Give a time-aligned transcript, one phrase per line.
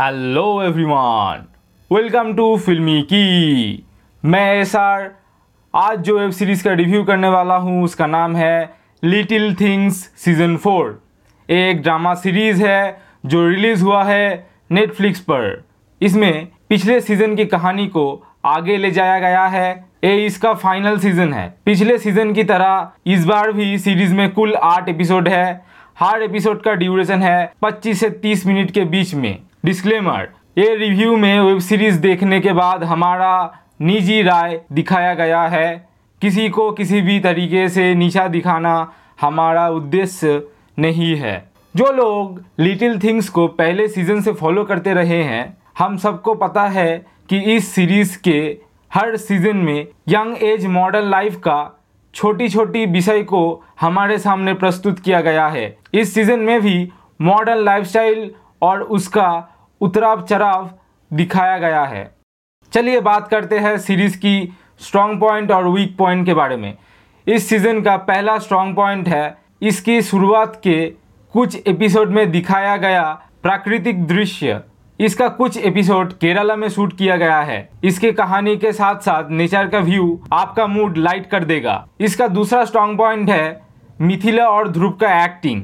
[0.00, 1.44] Hello everyone
[1.90, 3.84] welcome to फिल्मी की
[4.24, 5.08] मैं एस आर
[5.74, 10.56] आज जो वेब सीरीज़ का रिव्यू करने वाला हूँ, उसका नाम है लिटिल थिंग्स सीज़न
[10.56, 11.02] फोर
[11.48, 15.64] एक ड्रामा सीरीज़ है, जो रिलीज़ हुआ है नेटफ्लिक्स पर।
[16.00, 21.32] इसमें पिछले सीज़न की कहानी को आगे ले जाया गया है। ये इसका फाइनल सीज़न
[21.32, 25.64] है। पिछले सीज़न की तरह, इस बार भी सीरीज़ में कुल आठ एपिसोड है।
[25.98, 30.28] हर एपिसोड का ड्यूरेशन है 25 से 30 मिनट के बीच में। डिस्क्लेमर
[30.58, 33.30] ये रिव्यू में वेब सीरीज़ देखने के बाद हमारा
[33.80, 35.88] निजी राय दिखाया गया है।
[36.22, 40.42] किसी को किसी भी तरीके से नीचा दिखाना हमारा उद्देश्य
[40.78, 41.34] नहीं है।
[41.74, 46.66] जो लोग लिटिल थिंग्स को पहले सीज़न से फॉलो करते रहे हैं, हम सबको पता
[46.68, 48.38] है कि इस सीरीज़ के
[48.94, 51.58] हर सीज़न में यंग एज मॉडर्न लाइफ का
[52.14, 56.92] छोटी छोटी विषय को हमारे सामने प्रस्तुत किया गया है। इस सीज़न में भी
[57.22, 58.30] मॉडर्न लाइफस्टाइल
[58.62, 60.70] और उसका उतराव चढ़ाव
[61.10, 62.10] दिखाया गया है।
[62.72, 66.76] चलिए बात करते हैं सीरीज़ की स्ट्रॉन्ग पॉइंट और वीक पॉइंट के बारे में।
[67.26, 70.86] इस सीज़न का पहला स्ट्रॉन्ग पॉइंट है। इसकी शुरुआत के
[71.34, 73.02] कुछ एपिसोड में दिखाया गया
[73.42, 74.60] प्राकृतिक दृश्य।
[75.00, 79.68] इसका कुछ एपिसोड केरला में शूट किया गया है। इसके कहानी के साथ साथ नेचर
[79.68, 83.60] का व्यू आपका मूड लाइट कर देगा। इसका दूसरा स्ट्रॉन्ग पॉइंट है
[84.00, 85.62] मिथिला और ध्रुव का एक्टिंग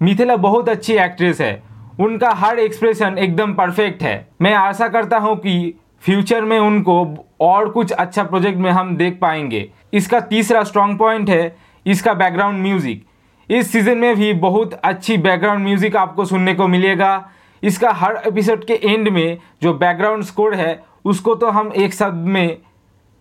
[0.00, 1.62] मिथिला बहुत अच्छी एक्ट्रेस है।
[2.00, 7.04] उनका हर एक्सप्रेशन एकदम परफेक्ट है। मैं आशा करता हूँ कि फ्यूचर में उनको
[7.40, 12.62] और कुछ अच्छा प्रोजेक्ट में हम देख पाएँगे। इसका तीसरा स्ट्रॉन्ग पॉइंट है, इसका बैकग्राउंड
[12.62, 13.04] म्यूज़िक
[13.48, 17.30] इस सीज़न में भी बहुत अच्छी बैकग्राउंड म्यूज़िक आपको सुनने को मिलेगा।
[17.62, 22.26] इसका हर एपिसोड के एंड में जो बैकग्राउंड स्कोर है, उसको तो हम एक शब्द
[22.26, 22.56] में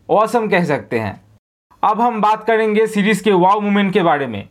[0.09, 1.19] औसम कह सकते हैं।
[1.83, 4.47] अब हम बात करेंगे सीरीज़ के वाव मोमेंट के बारे में।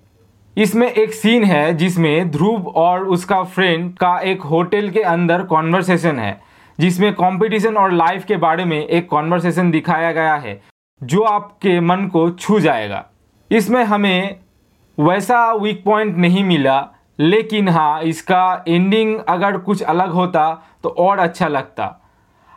[0.57, 6.19] इसमें एक सीन है जिसमें ध्रुव और उसका फ्रेंड का एक होटल के अंदर कॉन्वर्सेशन
[6.19, 6.41] है,
[6.79, 10.61] जिसमें कंपटीशन और लाइफ के बारे में एक कॉन्वर्सेशन दिखाया गया है,
[11.01, 13.05] जो आपके मन को छू जाएगा।
[13.51, 14.37] इसमें हमें
[14.99, 16.81] वैसा वीक पॉइंट नहीं मिला,
[17.19, 20.53] लेकिन हाँ इसका एंडिंग अगर कुछ अलग होता
[20.83, 21.85] तो और अच्छा लगता।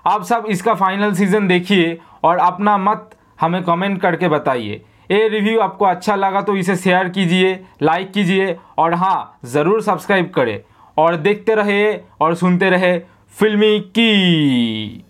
[0.05, 3.09] आप सब इसका फाइनल सीज़न देखिए और अपना मत
[3.41, 8.55] हमें कमेंट करके बताइए। ये रिव्यू आपको अच्छा लगा तो इसे शेयर कीजिए लाइक कीजिए
[8.77, 10.59] और हाँ ज़रूर सब्सक्राइब करें।
[10.97, 12.97] और देखते रहे और सुनते रहे,
[13.37, 15.05] फिल्मी की।